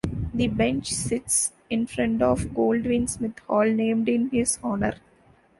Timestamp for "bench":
0.47-0.89